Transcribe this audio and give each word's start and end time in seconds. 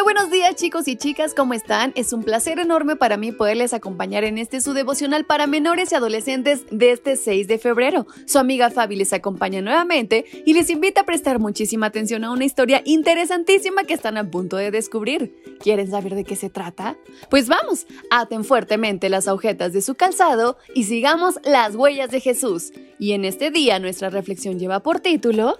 Muy 0.00 0.14
buenos 0.14 0.30
días 0.30 0.56
chicos 0.56 0.88
y 0.88 0.96
chicas, 0.96 1.34
¿cómo 1.34 1.52
están? 1.52 1.92
Es 1.94 2.14
un 2.14 2.22
placer 2.22 2.58
enorme 2.58 2.96
para 2.96 3.18
mí 3.18 3.32
poderles 3.32 3.74
acompañar 3.74 4.24
en 4.24 4.38
este 4.38 4.62
su 4.62 4.72
devocional 4.72 5.26
para 5.26 5.46
menores 5.46 5.92
y 5.92 5.94
adolescentes 5.94 6.64
de 6.70 6.92
este 6.92 7.16
6 7.16 7.46
de 7.46 7.58
febrero. 7.58 8.06
Su 8.24 8.38
amiga 8.38 8.70
Fabi 8.70 8.96
les 8.96 9.12
acompaña 9.12 9.60
nuevamente 9.60 10.24
y 10.46 10.54
les 10.54 10.70
invita 10.70 11.02
a 11.02 11.04
prestar 11.04 11.38
muchísima 11.38 11.84
atención 11.84 12.24
a 12.24 12.30
una 12.30 12.46
historia 12.46 12.80
interesantísima 12.86 13.84
que 13.84 13.92
están 13.92 14.16
a 14.16 14.30
punto 14.30 14.56
de 14.56 14.70
descubrir. 14.70 15.34
¿Quieren 15.60 15.90
saber 15.90 16.14
de 16.14 16.24
qué 16.24 16.34
se 16.34 16.48
trata? 16.48 16.96
Pues 17.28 17.48
vamos, 17.48 17.86
aten 18.10 18.44
fuertemente 18.44 19.10
las 19.10 19.28
agujetas 19.28 19.74
de 19.74 19.82
su 19.82 19.96
calzado 19.96 20.56
y 20.74 20.84
sigamos 20.84 21.38
las 21.44 21.74
huellas 21.74 22.10
de 22.10 22.20
Jesús. 22.20 22.72
Y 22.98 23.12
en 23.12 23.26
este 23.26 23.50
día 23.50 23.78
nuestra 23.78 24.08
reflexión 24.08 24.58
lleva 24.58 24.80
por 24.80 25.00
título 25.00 25.58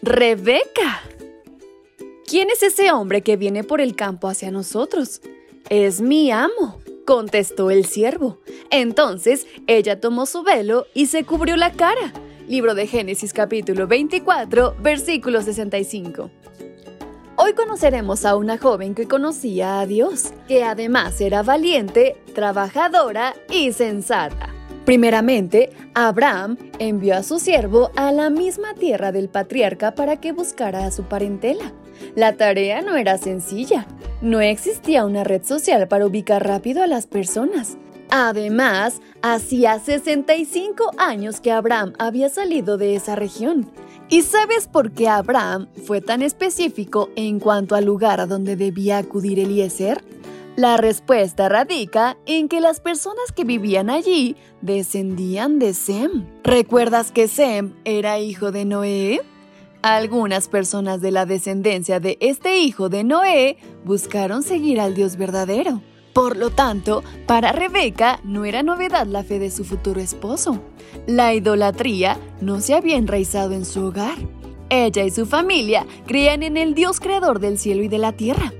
Rebeca. 0.00 1.02
¿Quién 2.34 2.50
es 2.50 2.64
ese 2.64 2.90
hombre 2.90 3.22
que 3.22 3.36
viene 3.36 3.62
por 3.62 3.80
el 3.80 3.94
campo 3.94 4.26
hacia 4.26 4.50
nosotros? 4.50 5.20
Es 5.70 6.00
mi 6.00 6.32
amo, 6.32 6.80
contestó 7.06 7.70
el 7.70 7.84
siervo. 7.84 8.40
Entonces 8.72 9.46
ella 9.68 10.00
tomó 10.00 10.26
su 10.26 10.42
velo 10.42 10.88
y 10.94 11.06
se 11.06 11.22
cubrió 11.22 11.56
la 11.56 11.70
cara. 11.70 12.12
Libro 12.48 12.74
de 12.74 12.88
Génesis 12.88 13.32
capítulo 13.32 13.86
24, 13.86 14.74
versículo 14.80 15.42
65. 15.42 16.28
Hoy 17.36 17.52
conoceremos 17.52 18.24
a 18.24 18.34
una 18.34 18.58
joven 18.58 18.96
que 18.96 19.06
conocía 19.06 19.78
a 19.78 19.86
Dios, 19.86 20.32
que 20.48 20.64
además 20.64 21.20
era 21.20 21.44
valiente, 21.44 22.16
trabajadora 22.34 23.36
y 23.48 23.72
sensata. 23.72 24.53
Primeramente, 24.84 25.70
Abraham 25.94 26.58
envió 26.78 27.16
a 27.16 27.22
su 27.22 27.38
siervo 27.38 27.90
a 27.96 28.12
la 28.12 28.28
misma 28.28 28.74
tierra 28.74 29.12
del 29.12 29.28
patriarca 29.28 29.94
para 29.94 30.20
que 30.20 30.32
buscara 30.32 30.84
a 30.84 30.90
su 30.90 31.04
parentela. 31.04 31.72
La 32.14 32.36
tarea 32.36 32.82
no 32.82 32.96
era 32.96 33.16
sencilla. 33.16 33.86
No 34.20 34.40
existía 34.40 35.06
una 35.06 35.24
red 35.24 35.42
social 35.42 35.88
para 35.88 36.06
ubicar 36.06 36.46
rápido 36.46 36.82
a 36.82 36.86
las 36.86 37.06
personas. 37.06 37.78
Además, 38.10 39.00
hacía 39.22 39.78
65 39.78 40.90
años 40.98 41.40
que 41.40 41.50
Abraham 41.50 41.94
había 41.98 42.28
salido 42.28 42.76
de 42.76 42.94
esa 42.94 43.16
región. 43.16 43.70
¿Y 44.10 44.22
sabes 44.22 44.68
por 44.68 44.92
qué 44.92 45.08
Abraham 45.08 45.66
fue 45.86 46.02
tan 46.02 46.20
específico 46.20 47.08
en 47.16 47.40
cuanto 47.40 47.74
al 47.74 47.86
lugar 47.86 48.20
a 48.20 48.26
donde 48.26 48.54
debía 48.54 48.98
acudir 48.98 49.38
Eliezer? 49.38 50.04
La 50.56 50.76
respuesta 50.76 51.48
radica 51.48 52.16
en 52.26 52.48
que 52.48 52.60
las 52.60 52.78
personas 52.78 53.32
que 53.34 53.42
vivían 53.42 53.90
allí 53.90 54.36
descendían 54.60 55.58
de 55.58 55.74
Sem. 55.74 56.26
¿Recuerdas 56.44 57.10
que 57.10 57.26
Sem 57.26 57.74
era 57.84 58.20
hijo 58.20 58.52
de 58.52 58.64
Noé? 58.64 59.20
Algunas 59.82 60.46
personas 60.46 61.00
de 61.00 61.10
la 61.10 61.26
descendencia 61.26 61.98
de 61.98 62.18
este 62.20 62.60
hijo 62.60 62.88
de 62.88 63.02
Noé 63.02 63.56
buscaron 63.84 64.44
seguir 64.44 64.78
al 64.78 64.94
Dios 64.94 65.16
verdadero. 65.16 65.82
Por 66.12 66.36
lo 66.36 66.50
tanto, 66.50 67.02
para 67.26 67.50
Rebeca 67.50 68.20
no 68.22 68.44
era 68.44 68.62
novedad 68.62 69.08
la 69.08 69.24
fe 69.24 69.40
de 69.40 69.50
su 69.50 69.64
futuro 69.64 70.00
esposo. 70.00 70.60
La 71.08 71.34
idolatría 71.34 72.16
no 72.40 72.60
se 72.60 72.74
había 72.74 72.96
enraizado 72.96 73.54
en 73.54 73.64
su 73.64 73.86
hogar. 73.86 74.18
Ella 74.70 75.02
y 75.02 75.10
su 75.10 75.26
familia 75.26 75.84
creían 76.06 76.44
en 76.44 76.56
el 76.56 76.74
Dios 76.74 77.00
creador 77.00 77.40
del 77.40 77.58
cielo 77.58 77.82
y 77.82 77.88
de 77.88 77.98
la 77.98 78.12
tierra. 78.12 78.52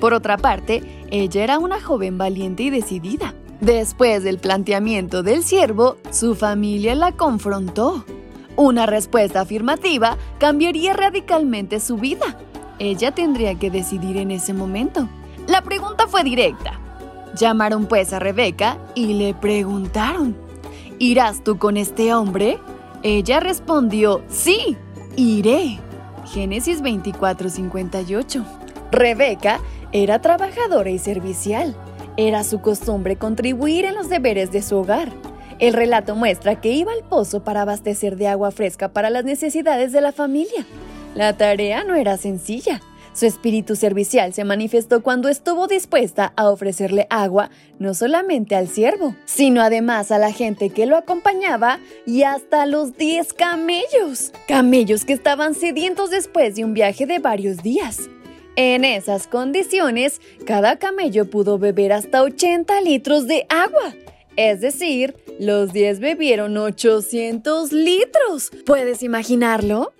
Por 0.00 0.14
otra 0.14 0.36
parte, 0.36 0.82
ella 1.10 1.44
era 1.44 1.58
una 1.58 1.80
joven 1.80 2.18
valiente 2.18 2.64
y 2.64 2.70
decidida. 2.70 3.34
Después 3.60 4.22
del 4.22 4.38
planteamiento 4.38 5.22
del 5.22 5.42
siervo, 5.42 5.96
su 6.10 6.34
familia 6.34 6.94
la 6.94 7.12
confrontó. 7.12 8.04
Una 8.54 8.86
respuesta 8.86 9.40
afirmativa 9.40 10.16
cambiaría 10.38 10.92
radicalmente 10.92 11.80
su 11.80 11.96
vida. 11.96 12.38
Ella 12.78 13.12
tendría 13.12 13.56
que 13.56 13.70
decidir 13.70 14.16
en 14.16 14.30
ese 14.30 14.52
momento. 14.52 15.08
La 15.48 15.62
pregunta 15.62 16.06
fue 16.06 16.22
directa. 16.22 16.78
Llamaron 17.34 17.86
pues 17.86 18.12
a 18.12 18.18
Rebeca 18.18 18.78
y 18.94 19.14
le 19.14 19.34
preguntaron, 19.34 20.36
¿irás 20.98 21.42
tú 21.42 21.58
con 21.58 21.76
este 21.76 22.14
hombre? 22.14 22.58
Ella 23.02 23.40
respondió, 23.40 24.22
sí, 24.28 24.76
iré. 25.16 25.78
Génesis 26.32 26.82
24:58. 26.82 28.44
Rebeca 28.90 29.60
era 29.92 30.20
trabajadora 30.20 30.90
y 30.90 30.98
servicial. 30.98 31.74
Era 32.16 32.44
su 32.44 32.60
costumbre 32.60 33.16
contribuir 33.16 33.84
en 33.84 33.94
los 33.94 34.08
deberes 34.08 34.50
de 34.50 34.62
su 34.62 34.76
hogar. 34.76 35.10
El 35.58 35.72
relato 35.72 36.14
muestra 36.14 36.60
que 36.60 36.72
iba 36.72 36.92
al 36.92 37.04
pozo 37.04 37.42
para 37.42 37.62
abastecer 37.62 38.16
de 38.16 38.28
agua 38.28 38.50
fresca 38.50 38.88
para 38.88 39.10
las 39.10 39.24
necesidades 39.24 39.92
de 39.92 40.00
la 40.00 40.12
familia. 40.12 40.66
La 41.14 41.36
tarea 41.36 41.84
no 41.84 41.94
era 41.94 42.16
sencilla. 42.16 42.80
Su 43.12 43.26
espíritu 43.26 43.74
servicial 43.74 44.32
se 44.32 44.44
manifestó 44.44 45.02
cuando 45.02 45.28
estuvo 45.28 45.66
dispuesta 45.66 46.32
a 46.36 46.50
ofrecerle 46.50 47.08
agua 47.10 47.50
no 47.80 47.94
solamente 47.94 48.54
al 48.54 48.68
siervo, 48.68 49.16
sino 49.24 49.60
además 49.60 50.12
a 50.12 50.18
la 50.18 50.30
gente 50.30 50.70
que 50.70 50.86
lo 50.86 50.96
acompañaba 50.96 51.80
y 52.06 52.22
hasta 52.22 52.64
los 52.66 52.96
10 52.96 53.32
camellos. 53.32 54.32
Camellos 54.46 55.04
que 55.04 55.14
estaban 55.14 55.54
sedientos 55.54 56.10
después 56.10 56.54
de 56.54 56.64
un 56.64 56.74
viaje 56.74 57.06
de 57.06 57.18
varios 57.18 57.56
días. 57.62 58.08
En 58.60 58.84
esas 58.84 59.28
condiciones, 59.28 60.20
cada 60.44 60.80
camello 60.80 61.30
pudo 61.30 61.60
beber 61.60 61.92
hasta 61.92 62.24
80 62.24 62.80
litros 62.80 63.28
de 63.28 63.46
agua. 63.48 63.94
Es 64.34 64.60
decir, 64.60 65.14
los 65.38 65.72
10 65.72 66.00
bebieron 66.00 66.56
800 66.56 67.70
litros. 67.70 68.50
¿Puedes 68.66 69.04
imaginarlo? 69.04 69.92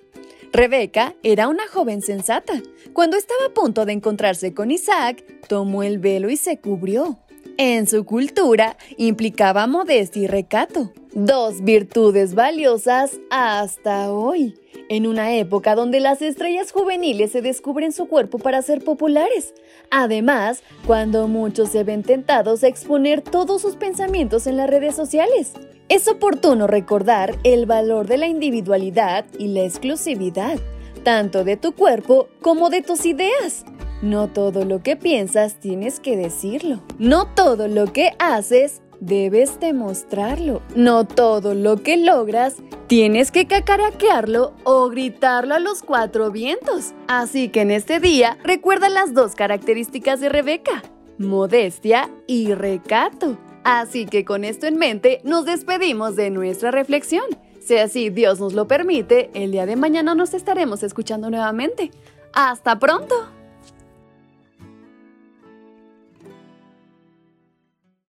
Rebeca 0.51 1.15
era 1.23 1.47
una 1.47 1.69
joven 1.69 2.01
sensata. 2.01 2.61
Cuando 2.91 3.15
estaba 3.15 3.45
a 3.45 3.53
punto 3.53 3.85
de 3.85 3.93
encontrarse 3.93 4.53
con 4.53 4.71
Isaac, 4.71 5.23
tomó 5.47 5.81
el 5.81 5.97
velo 5.97 6.29
y 6.29 6.35
se 6.35 6.57
cubrió. 6.57 7.17
En 7.55 7.87
su 7.87 8.03
cultura 8.03 8.75
implicaba 8.97 9.67
modestia 9.67 10.23
y 10.23 10.27
recato, 10.27 10.91
dos 11.13 11.63
virtudes 11.63 12.35
valiosas 12.35 13.21
hasta 13.29 14.11
hoy, 14.11 14.55
en 14.89 15.07
una 15.07 15.35
época 15.35 15.75
donde 15.75 15.99
las 15.99 16.21
estrellas 16.21 16.71
juveniles 16.71 17.31
se 17.31 17.41
descubren 17.41 17.93
su 17.93 18.07
cuerpo 18.07 18.39
para 18.39 18.61
ser 18.61 18.83
populares. 18.83 19.53
Además, 19.91 20.63
cuando 20.85 21.27
muchos 21.27 21.69
se 21.69 21.83
ven 21.83 22.03
tentados 22.03 22.63
a 22.63 22.67
exponer 22.67 23.21
todos 23.21 23.61
sus 23.61 23.75
pensamientos 23.75 24.47
en 24.47 24.57
las 24.57 24.69
redes 24.69 24.95
sociales. 24.95 25.53
Es 25.87 26.07
oportuno 26.07 26.67
recordar 26.67 27.35
el 27.43 27.65
valor 27.65 28.07
de 28.07 28.17
la 28.17 28.27
individualidad 28.27 29.25
y 29.37 29.47
la 29.47 29.63
exclusividad, 29.63 30.59
tanto 31.03 31.43
de 31.43 31.57
tu 31.57 31.73
cuerpo 31.73 32.27
como 32.41 32.69
de 32.69 32.81
tus 32.81 33.05
ideas. 33.05 33.65
No 34.01 34.27
todo 34.27 34.65
lo 34.65 34.81
que 34.81 34.95
piensas 34.95 35.59
tienes 35.59 35.99
que 35.99 36.15
decirlo. 36.15 36.81
No 36.99 37.27
todo 37.33 37.67
lo 37.67 37.91
que 37.91 38.11
haces 38.19 38.81
debes 38.99 39.59
demostrarlo. 39.59 40.61
No 40.75 41.05
todo 41.05 41.53
lo 41.53 41.77
que 41.77 41.97
logras 41.97 42.57
tienes 42.87 43.31
que 43.31 43.47
cacaraquearlo 43.47 44.53
o 44.63 44.89
gritarlo 44.89 45.55
a 45.55 45.59
los 45.59 45.83
cuatro 45.83 46.31
vientos. 46.31 46.93
Así 47.07 47.49
que 47.49 47.61
en 47.61 47.71
este 47.71 47.99
día 47.99 48.37
recuerda 48.43 48.89
las 48.89 49.13
dos 49.13 49.35
características 49.35 50.19
de 50.19 50.29
Rebeca, 50.29 50.83
modestia 51.17 52.09
y 52.27 52.53
recato. 52.53 53.37
Así 53.63 54.05
que 54.05 54.25
con 54.25 54.43
esto 54.43 54.67
en 54.67 54.77
mente 54.77 55.21
nos 55.23 55.45
despedimos 55.45 56.15
de 56.15 56.29
nuestra 56.29 56.71
reflexión. 56.71 57.25
Si 57.61 57.77
así 57.77 58.09
Dios 58.09 58.39
nos 58.39 58.53
lo 58.53 58.67
permite, 58.67 59.29
el 59.33 59.51
día 59.51 59.65
de 59.65 59.75
mañana 59.75 60.15
nos 60.15 60.33
estaremos 60.33 60.81
escuchando 60.81 61.29
nuevamente. 61.29 61.91
¡Hasta 62.33 62.79
pronto! 62.79 63.38